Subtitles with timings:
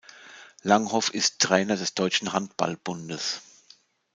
[0.63, 3.43] Langhoff ist Trainer des Deutschen Handballbundes.